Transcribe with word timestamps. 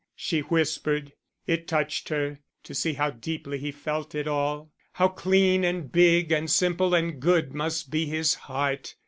she 0.15 0.39
whispered. 0.39 1.13
It 1.45 1.67
touched 1.67 2.09
her 2.09 2.39
to 2.63 2.73
see 2.73 2.93
how 2.93 3.11
deeply 3.11 3.59
he 3.59 3.71
felt 3.71 4.15
it 4.15 4.27
all. 4.27 4.71
How 4.93 5.09
clean 5.09 5.63
and 5.63 5.91
big 5.91 6.31
and 6.31 6.49
simple 6.49 6.95
and 6.95 7.19
good 7.19 7.53
must 7.53 7.91
be 7.91 8.07
his 8.07 8.33
heart! 8.33 8.95